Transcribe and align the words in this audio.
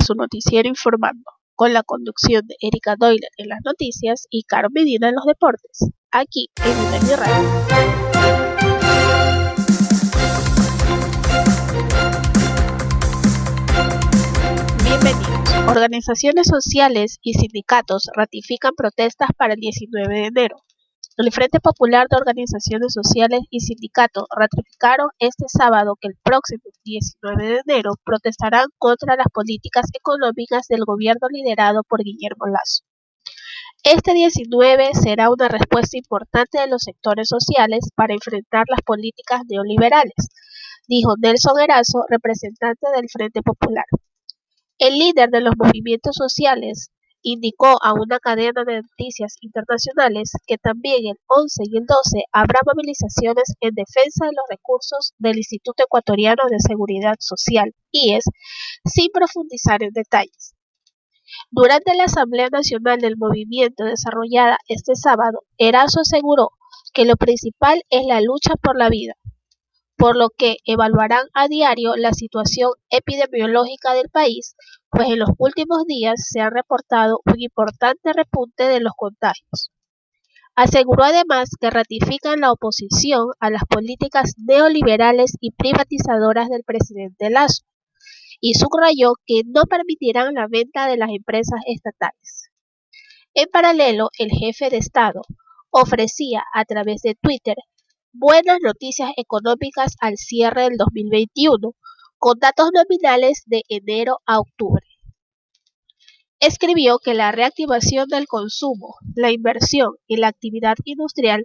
su 0.00 0.14
noticiero 0.14 0.68
informando, 0.68 1.24
con 1.54 1.72
la 1.72 1.82
conducción 1.82 2.46
de 2.46 2.56
Erika 2.60 2.96
Doyle 2.98 3.28
en 3.36 3.48
las 3.48 3.60
noticias 3.64 4.26
y 4.30 4.44
Caro 4.44 4.68
Medina 4.70 5.08
en 5.08 5.14
los 5.14 5.24
deportes, 5.24 5.90
aquí 6.10 6.48
en 6.64 6.78
Unami 6.78 7.14
Radio. 7.16 8.58
Bienvenidos. 14.84 15.38
Organizaciones 15.68 16.46
sociales 16.46 17.18
y 17.22 17.34
sindicatos 17.34 18.08
ratifican 18.14 18.72
protestas 18.76 19.30
para 19.36 19.54
el 19.54 19.60
19 19.60 20.14
de 20.14 20.26
enero. 20.26 20.56
El 21.18 21.32
Frente 21.32 21.58
Popular 21.58 22.06
de 22.08 22.16
Organizaciones 22.16 22.92
Sociales 22.92 23.40
y 23.50 23.58
Sindicatos 23.58 24.22
ratificaron 24.30 25.08
este 25.18 25.46
sábado 25.48 25.96
que 26.00 26.06
el 26.06 26.14
próximo 26.22 26.62
19 26.84 27.44
de 27.44 27.60
enero 27.66 27.94
protestarán 28.04 28.66
contra 28.78 29.16
las 29.16 29.26
políticas 29.34 29.86
económicas 29.94 30.68
del 30.68 30.84
gobierno 30.84 31.26
liderado 31.28 31.82
por 31.82 32.04
Guillermo 32.04 32.46
Lazo. 32.46 32.84
Este 33.82 34.14
19 34.14 34.90
será 34.94 35.28
una 35.28 35.48
respuesta 35.48 35.96
importante 35.96 36.60
de 36.60 36.68
los 36.68 36.82
sectores 36.82 37.26
sociales 37.26 37.88
para 37.96 38.14
enfrentar 38.14 38.66
las 38.68 38.82
políticas 38.82 39.42
neoliberales, 39.48 40.28
dijo 40.86 41.14
Nelson 41.18 41.58
Erazo, 41.58 42.04
representante 42.08 42.86
del 42.94 43.08
Frente 43.10 43.42
Popular. 43.42 43.86
El 44.78 44.96
líder 44.96 45.30
de 45.30 45.40
los 45.40 45.54
movimientos 45.58 46.14
sociales, 46.14 46.92
indicó 47.32 47.76
a 47.82 47.92
una 47.92 48.18
cadena 48.18 48.64
de 48.64 48.82
noticias 48.82 49.36
internacionales 49.40 50.32
que 50.46 50.56
también 50.56 51.06
el 51.06 51.18
11 51.26 51.62
y 51.64 51.76
el 51.76 51.84
12 51.86 52.24
habrá 52.32 52.60
movilizaciones 52.64 53.54
en 53.60 53.74
defensa 53.74 54.26
de 54.26 54.32
los 54.32 54.44
recursos 54.48 55.12
del 55.18 55.36
Instituto 55.36 55.84
Ecuatoriano 55.84 56.42
de 56.48 56.58
Seguridad 56.58 57.16
Social, 57.18 57.74
IES, 57.90 58.24
sin 58.84 59.08
profundizar 59.12 59.82
en 59.82 59.92
detalles. 59.92 60.54
Durante 61.50 61.94
la 61.94 62.04
Asamblea 62.04 62.48
Nacional 62.50 63.00
del 63.00 63.16
Movimiento 63.18 63.84
desarrollada 63.84 64.56
este 64.66 64.94
sábado, 64.96 65.42
Erazo 65.58 66.00
aseguró 66.00 66.52
que 66.94 67.04
lo 67.04 67.16
principal 67.16 67.82
es 67.90 68.06
la 68.06 68.20
lucha 68.22 68.54
por 68.62 68.78
la 68.78 68.88
vida, 68.88 69.14
por 69.98 70.16
lo 70.16 70.30
que 70.30 70.58
evaluarán 70.64 71.26
a 71.34 71.48
diario 71.48 71.96
la 71.96 72.12
situación 72.12 72.70
epidemiológica 72.88 73.94
del 73.94 74.08
país, 74.08 74.54
pues 74.90 75.08
en 75.08 75.18
los 75.18 75.30
últimos 75.38 75.84
días 75.86 76.24
se 76.24 76.40
ha 76.40 76.50
reportado 76.50 77.20
un 77.26 77.34
importante 77.40 78.12
repunte 78.12 78.68
de 78.68 78.78
los 78.78 78.92
contagios. 78.96 79.72
Aseguró 80.54 81.02
además 81.02 81.50
que 81.60 81.70
ratifican 81.70 82.40
la 82.40 82.52
oposición 82.52 83.26
a 83.40 83.50
las 83.50 83.62
políticas 83.68 84.34
neoliberales 84.38 85.32
y 85.40 85.50
privatizadoras 85.50 86.48
del 86.48 86.62
presidente 86.62 87.28
Lazo, 87.28 87.64
y 88.40 88.54
subrayó 88.54 89.14
que 89.26 89.42
no 89.46 89.62
permitirán 89.64 90.34
la 90.34 90.46
venta 90.48 90.86
de 90.86 90.96
las 90.96 91.10
empresas 91.10 91.58
estatales. 91.66 92.50
En 93.34 93.48
paralelo, 93.52 94.10
el 94.16 94.30
jefe 94.30 94.70
de 94.70 94.76
Estado 94.76 95.22
ofrecía 95.70 96.44
a 96.54 96.64
través 96.64 97.02
de 97.02 97.16
Twitter 97.20 97.56
buenas 98.12 98.58
noticias 98.62 99.10
económicas 99.16 99.96
al 100.00 100.16
cierre 100.16 100.64
del 100.64 100.76
2021, 100.76 101.74
con 102.18 102.38
datos 102.38 102.70
nominales 102.72 103.42
de 103.46 103.62
enero 103.68 104.18
a 104.26 104.40
octubre. 104.40 104.84
Escribió 106.40 106.98
que 106.98 107.14
la 107.14 107.32
reactivación 107.32 108.08
del 108.08 108.26
consumo, 108.26 108.96
la 109.14 109.30
inversión 109.32 109.94
y 110.06 110.16
la 110.16 110.28
actividad 110.28 110.76
industrial 110.84 111.44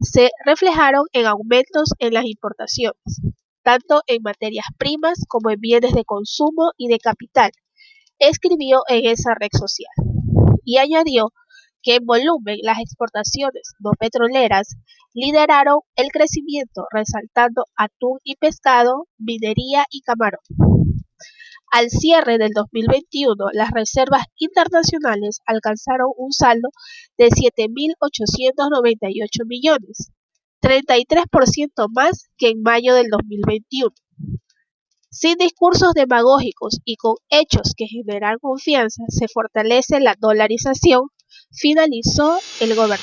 se 0.00 0.30
reflejaron 0.44 1.04
en 1.12 1.26
aumentos 1.26 1.90
en 1.98 2.14
las 2.14 2.24
importaciones, 2.24 3.20
tanto 3.62 4.02
en 4.06 4.22
materias 4.22 4.66
primas 4.78 5.24
como 5.28 5.50
en 5.50 5.60
bienes 5.60 5.92
de 5.92 6.04
consumo 6.04 6.72
y 6.76 6.88
de 6.88 6.98
capital, 6.98 7.52
escribió 8.18 8.82
en 8.88 9.06
esa 9.06 9.34
red 9.38 9.50
social. 9.52 9.92
Y 10.64 10.78
añadió 10.78 11.32
que 11.82 11.96
en 11.96 12.06
volumen 12.06 12.58
las 12.62 12.78
exportaciones 12.78 13.72
no 13.80 13.90
petroleras 13.98 14.76
lideraron 15.14 15.80
el 15.96 16.08
crecimiento, 16.08 16.86
resaltando 16.90 17.66
atún 17.76 18.18
y 18.24 18.36
pescado, 18.36 19.08
minería 19.18 19.84
y 19.90 20.00
camarón. 20.02 20.40
Al 21.72 21.88
cierre 21.88 22.36
del 22.36 22.50
2021, 22.54 23.34
las 23.54 23.70
reservas 23.70 24.26
internacionales 24.36 25.40
alcanzaron 25.46 26.08
un 26.18 26.30
saldo 26.30 26.68
de 27.16 27.28
7.898 27.28 29.46
millones, 29.46 30.12
33% 30.60 31.88
más 31.94 32.28
que 32.36 32.50
en 32.50 32.60
mayo 32.60 32.94
del 32.94 33.08
2021. 33.08 33.88
Sin 35.10 35.38
discursos 35.38 35.94
demagógicos 35.94 36.78
y 36.84 36.96
con 36.96 37.14
hechos 37.30 37.72
que 37.76 37.86
generan 37.86 38.36
confianza, 38.38 39.04
se 39.08 39.28
fortalece 39.28 40.00
la 40.00 40.14
dolarización, 40.18 41.08
finalizó 41.52 42.38
el 42.60 42.74
gobernador. 42.74 42.98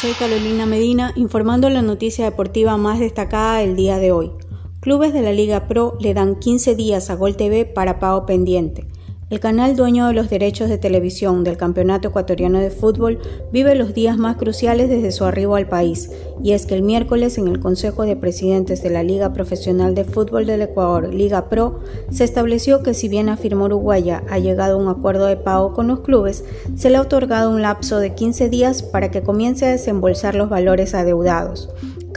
Soy 0.00 0.12
Carolina 0.12 0.64
Medina 0.64 1.12
informando 1.16 1.68
la 1.70 1.82
noticia 1.82 2.24
deportiva 2.24 2.76
más 2.76 3.00
destacada 3.00 3.58
del 3.58 3.74
día 3.74 3.98
de 3.98 4.12
hoy. 4.12 4.30
Clubes 4.80 5.12
de 5.12 5.22
la 5.22 5.32
Liga 5.32 5.66
Pro 5.66 5.98
le 6.00 6.14
dan 6.14 6.38
15 6.38 6.76
días 6.76 7.10
a 7.10 7.16
Gol 7.16 7.36
TV 7.36 7.64
para 7.64 7.98
pago 7.98 8.24
pendiente. 8.24 8.86
El 9.30 9.40
canal 9.40 9.76
dueño 9.76 10.06
de 10.06 10.14
los 10.14 10.30
derechos 10.30 10.70
de 10.70 10.78
televisión 10.78 11.44
del 11.44 11.58
Campeonato 11.58 12.08
Ecuatoriano 12.08 12.60
de 12.60 12.70
Fútbol 12.70 13.18
vive 13.52 13.74
los 13.74 13.92
días 13.92 14.16
más 14.16 14.38
cruciales 14.38 14.88
desde 14.88 15.12
su 15.12 15.26
arribo 15.26 15.56
al 15.56 15.68
país, 15.68 16.10
y 16.42 16.52
es 16.52 16.64
que 16.64 16.74
el 16.74 16.82
miércoles 16.82 17.36
en 17.36 17.46
el 17.46 17.60
Consejo 17.60 18.04
de 18.04 18.16
Presidentes 18.16 18.82
de 18.82 18.88
la 18.88 19.02
Liga 19.02 19.34
Profesional 19.34 19.94
de 19.94 20.04
Fútbol 20.04 20.46
del 20.46 20.62
Ecuador, 20.62 21.12
Liga 21.12 21.50
Pro, 21.50 21.80
se 22.10 22.24
estableció 22.24 22.82
que 22.82 22.94
si 22.94 23.10
bien 23.10 23.28
afirmó 23.28 23.66
Uruguaya 23.66 24.22
ha 24.30 24.38
llegado 24.38 24.78
a 24.78 24.82
un 24.82 24.88
acuerdo 24.88 25.26
de 25.26 25.36
pago 25.36 25.74
con 25.74 25.88
los 25.88 26.00
clubes, 26.00 26.42
se 26.74 26.88
le 26.88 26.96
ha 26.96 27.02
otorgado 27.02 27.50
un 27.50 27.60
lapso 27.60 27.98
de 27.98 28.14
15 28.14 28.48
días 28.48 28.82
para 28.82 29.10
que 29.10 29.22
comience 29.22 29.66
a 29.66 29.72
desembolsar 29.72 30.36
los 30.36 30.48
valores 30.48 30.94
adeudados. 30.94 31.68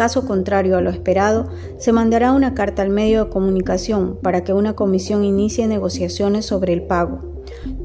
Caso 0.01 0.25
contrario 0.25 0.77
a 0.77 0.81
lo 0.81 0.89
esperado, 0.89 1.47
se 1.77 1.91
mandará 1.91 2.31
una 2.31 2.55
carta 2.55 2.81
al 2.81 2.89
medio 2.89 3.25
de 3.25 3.29
comunicación 3.29 4.17
para 4.23 4.43
que 4.43 4.51
una 4.51 4.73
comisión 4.73 5.23
inicie 5.23 5.67
negociaciones 5.67 6.47
sobre 6.47 6.73
el 6.73 6.81
pago. 6.81 7.19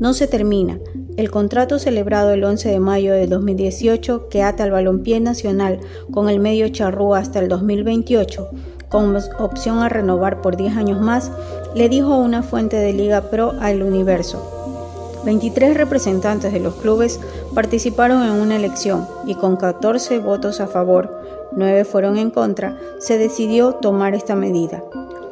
No 0.00 0.14
se 0.14 0.26
termina. 0.26 0.78
El 1.18 1.30
contrato 1.30 1.78
celebrado 1.78 2.30
el 2.30 2.42
11 2.42 2.70
de 2.70 2.80
mayo 2.80 3.12
de 3.12 3.26
2018 3.26 4.30
que 4.30 4.42
ata 4.42 4.64
al 4.64 4.70
balompié 4.70 5.20
nacional 5.20 5.80
con 6.10 6.30
el 6.30 6.40
medio 6.40 6.70
charrúa 6.70 7.18
hasta 7.18 7.38
el 7.38 7.48
2028, 7.48 8.48
con 8.88 9.14
opción 9.38 9.80
a 9.80 9.90
renovar 9.90 10.40
por 10.40 10.56
10 10.56 10.74
años 10.74 11.02
más, 11.02 11.30
le 11.74 11.90
dijo 11.90 12.16
una 12.16 12.42
fuente 12.42 12.78
de 12.78 12.94
Liga 12.94 13.28
Pro 13.28 13.52
al 13.60 13.82
Universo. 13.82 14.56
23 15.26 15.76
representantes 15.76 16.52
de 16.52 16.60
los 16.60 16.76
clubes 16.76 17.20
participaron 17.52 18.22
en 18.22 18.30
una 18.30 18.56
elección 18.56 19.06
y 19.26 19.34
con 19.34 19.56
14 19.56 20.20
votos 20.20 20.60
a 20.60 20.68
favor, 20.68 21.26
9 21.52 21.84
fueron 21.84 22.18
en 22.18 22.30
contra, 22.30 22.76
se 22.98 23.18
decidió 23.18 23.74
tomar 23.74 24.14
esta 24.14 24.34
medida. 24.34 24.82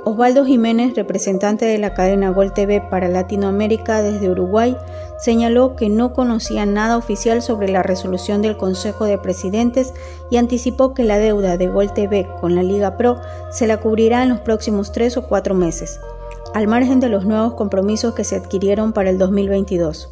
Osvaldo 0.05 0.45
Jiménez, 0.45 0.95
representante 0.95 1.65
de 1.65 1.79
la 1.79 1.95
cadena 1.95 2.31
Gol 2.31 2.53
TV 2.53 2.83
para 2.91 3.09
Latinoamérica 3.09 4.03
desde 4.03 4.29
Uruguay, 4.31 4.77
señaló 5.19 5.77
que 5.77 5.89
no 5.89 6.13
conocía 6.13 6.67
nada 6.67 6.99
oficial 6.99 7.41
sobre 7.41 7.69
la 7.69 7.83
resolución 7.83 8.43
del 8.43 8.59
Consejo 8.59 9.07
de 9.07 9.17
Presidentes 9.17 9.95
y 10.31 10.37
anticipó 10.37 10.93
que 10.93 11.05
la 11.05 11.19
deuda 11.19 11.57
de 11.57 11.69
Gol 11.69 11.95
TV 11.95 12.29
con 12.41 12.55
la 12.55 12.63
Liga 12.63 12.99
Pro 12.99 13.17
se 13.51 13.67
la 13.67 13.79
cubrirá 13.79 14.23
en 14.23 14.29
los 14.29 14.41
próximos 14.41 14.93
tres 14.93 15.17
o 15.17 15.27
cuatro 15.27 15.55
meses 15.55 15.99
al 16.55 16.69
margen 16.69 17.01
de 17.01 17.09
los 17.09 17.27
nuevos 17.27 17.55
compromisos 17.55 18.15
que 18.15 18.23
se 18.23 18.37
adquirieron 18.37 18.93
para 18.93 19.11
el 19.11 19.19
2022. 19.19 20.09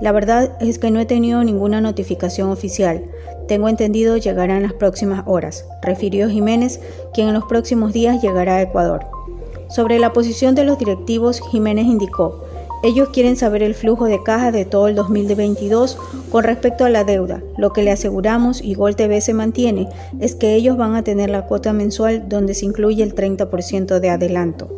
La 0.00 0.12
verdad 0.12 0.56
es 0.60 0.78
que 0.78 0.90
no 0.92 1.00
he 1.00 1.04
tenido 1.04 1.42
ninguna 1.42 1.80
notificación 1.80 2.50
oficial. 2.50 3.04
Tengo 3.50 3.68
entendido 3.68 4.16
llegará 4.16 4.58
en 4.58 4.62
las 4.62 4.74
próximas 4.74 5.24
horas, 5.26 5.64
refirió 5.82 6.30
Jiménez, 6.30 6.78
quien 7.12 7.26
en 7.26 7.34
los 7.34 7.46
próximos 7.46 7.92
días 7.92 8.22
llegará 8.22 8.54
a 8.54 8.62
Ecuador. 8.62 9.06
Sobre 9.68 9.98
la 9.98 10.12
posición 10.12 10.54
de 10.54 10.62
los 10.62 10.78
directivos, 10.78 11.40
Jiménez 11.50 11.86
indicó, 11.86 12.44
ellos 12.84 13.08
quieren 13.08 13.34
saber 13.36 13.64
el 13.64 13.74
flujo 13.74 14.04
de 14.04 14.22
caja 14.22 14.52
de 14.52 14.66
todo 14.66 14.86
el 14.86 14.94
2022 14.94 15.98
con 16.30 16.44
respecto 16.44 16.84
a 16.84 16.90
la 16.90 17.02
deuda. 17.02 17.42
Lo 17.58 17.72
que 17.72 17.82
le 17.82 17.90
aseguramos 17.90 18.62
y 18.62 18.74
Gol 18.74 18.94
TV 18.94 19.20
se 19.20 19.34
mantiene 19.34 19.88
es 20.20 20.36
que 20.36 20.54
ellos 20.54 20.76
van 20.76 20.94
a 20.94 21.02
tener 21.02 21.28
la 21.28 21.46
cuota 21.46 21.72
mensual 21.72 22.28
donde 22.28 22.54
se 22.54 22.66
incluye 22.66 23.02
el 23.02 23.16
30% 23.16 23.98
de 23.98 24.10
adelanto. 24.10 24.68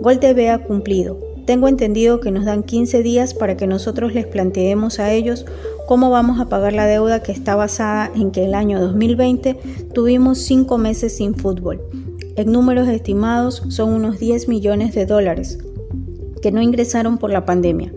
Gol 0.00 0.20
TV 0.20 0.48
ha 0.48 0.64
cumplido. 0.64 1.25
Tengo 1.46 1.68
entendido 1.68 2.18
que 2.18 2.32
nos 2.32 2.44
dan 2.44 2.64
15 2.64 3.04
días 3.04 3.32
para 3.32 3.56
que 3.56 3.68
nosotros 3.68 4.12
les 4.12 4.26
planteemos 4.26 4.98
a 4.98 5.12
ellos 5.12 5.46
cómo 5.86 6.10
vamos 6.10 6.40
a 6.40 6.48
pagar 6.48 6.72
la 6.72 6.86
deuda 6.86 7.22
que 7.22 7.30
está 7.30 7.54
basada 7.54 8.10
en 8.16 8.32
que 8.32 8.44
el 8.44 8.54
año 8.54 8.80
2020 8.80 9.56
tuvimos 9.94 10.38
5 10.38 10.76
meses 10.76 11.16
sin 11.16 11.36
fútbol. 11.36 11.80
En 12.34 12.50
números 12.50 12.88
estimados 12.88 13.62
son 13.68 13.90
unos 13.90 14.18
10 14.18 14.48
millones 14.48 14.92
de 14.94 15.06
dólares 15.06 15.58
que 16.42 16.50
no 16.50 16.60
ingresaron 16.60 17.16
por 17.16 17.30
la 17.30 17.46
pandemia. 17.46 17.92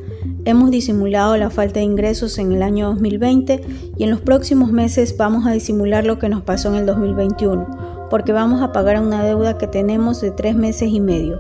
Hemos 0.46 0.70
disimulado 0.70 1.36
la 1.36 1.50
falta 1.50 1.80
de 1.80 1.86
ingresos 1.86 2.38
en 2.38 2.52
el 2.52 2.62
año 2.62 2.90
2020 2.90 3.62
y 3.98 4.04
en 4.04 4.12
los 4.12 4.22
próximos 4.22 4.72
meses 4.72 5.18
vamos 5.18 5.48
a 5.48 5.52
disimular 5.52 6.06
lo 6.06 6.20
que 6.20 6.30
nos 6.30 6.44
pasó 6.44 6.70
en 6.70 6.76
el 6.76 6.86
2021 6.86 7.90
porque 8.10 8.32
vamos 8.32 8.62
a 8.62 8.72
pagar 8.72 9.00
una 9.02 9.24
deuda 9.24 9.58
que 9.58 9.68
tenemos 9.68 10.22
de 10.22 10.32
tres 10.32 10.56
meses 10.56 10.90
y 10.90 11.00
medio. 11.00 11.40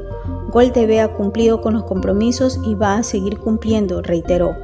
Gol 0.51 0.71
TV 0.71 0.99
ha 0.99 1.13
cumplido 1.13 1.61
con 1.61 1.75
los 1.75 1.83
compromisos 1.83 2.59
y 2.65 2.73
va 2.73 2.95
a 2.95 3.03
seguir 3.03 3.37
cumpliendo, 3.37 4.01
reiteró. 4.01 4.55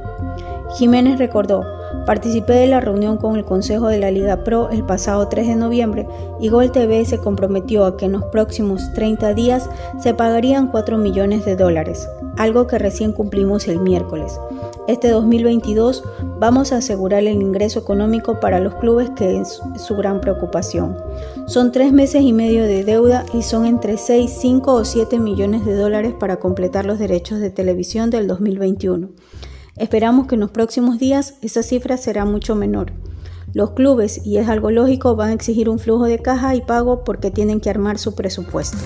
Jiménez 0.76 1.18
recordó, 1.18 1.62
participé 2.06 2.54
de 2.54 2.66
la 2.66 2.80
reunión 2.80 3.18
con 3.18 3.36
el 3.36 3.44
Consejo 3.44 3.86
de 3.86 3.98
la 3.98 4.10
Liga 4.10 4.42
Pro 4.42 4.68
el 4.70 4.82
pasado 4.82 5.28
3 5.28 5.46
de 5.46 5.54
noviembre 5.54 6.08
y 6.40 6.48
Gol 6.48 6.72
TV 6.72 7.04
se 7.04 7.18
comprometió 7.18 7.84
a 7.84 7.96
que 7.96 8.06
en 8.06 8.12
los 8.12 8.24
próximos 8.24 8.92
30 8.94 9.32
días 9.34 9.70
se 10.00 10.12
pagarían 10.12 10.66
4 10.68 10.98
millones 10.98 11.44
de 11.44 11.54
dólares, 11.54 12.08
algo 12.36 12.66
que 12.66 12.78
recién 12.78 13.12
cumplimos 13.12 13.68
el 13.68 13.78
miércoles. 13.78 14.40
Este 14.88 15.08
2022 15.08 16.04
vamos 16.38 16.72
a 16.72 16.76
asegurar 16.76 17.24
el 17.24 17.42
ingreso 17.42 17.80
económico 17.80 18.38
para 18.38 18.60
los 18.60 18.76
clubes 18.76 19.10
que 19.10 19.40
es 19.40 19.60
su 19.84 19.96
gran 19.96 20.20
preocupación. 20.20 20.96
Son 21.48 21.72
tres 21.72 21.92
meses 21.92 22.22
y 22.22 22.32
medio 22.32 22.62
de 22.62 22.84
deuda 22.84 23.26
y 23.34 23.42
son 23.42 23.66
entre 23.66 23.98
6, 23.98 24.32
5 24.40 24.72
o 24.72 24.84
7 24.84 25.18
millones 25.18 25.64
de 25.64 25.74
dólares 25.74 26.14
para 26.18 26.36
completar 26.36 26.84
los 26.84 27.00
derechos 27.00 27.40
de 27.40 27.50
televisión 27.50 28.10
del 28.10 28.28
2021. 28.28 29.08
Esperamos 29.76 30.28
que 30.28 30.36
en 30.36 30.42
los 30.42 30.52
próximos 30.52 31.00
días 31.00 31.34
esa 31.42 31.64
cifra 31.64 31.96
será 31.96 32.24
mucho 32.24 32.54
menor. 32.54 32.92
Los 33.54 33.72
clubes, 33.72 34.24
y 34.24 34.36
es 34.36 34.48
algo 34.48 34.70
lógico, 34.70 35.16
van 35.16 35.30
a 35.30 35.32
exigir 35.32 35.68
un 35.68 35.80
flujo 35.80 36.04
de 36.04 36.20
caja 36.20 36.54
y 36.54 36.60
pago 36.60 37.02
porque 37.02 37.32
tienen 37.32 37.60
que 37.60 37.70
armar 37.70 37.98
su 37.98 38.14
presupuesto. 38.14 38.78